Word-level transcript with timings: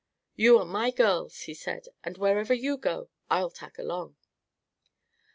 "You 0.35 0.57
are 0.57 0.65
my 0.65 0.89
girls," 0.89 1.41
he 1.41 1.53
said, 1.53 1.85
"and 2.03 2.17
wherever 2.17 2.55
you 2.55 2.75
go, 2.75 3.09
I'll 3.29 3.51
tag 3.51 3.77
along." 3.77 4.15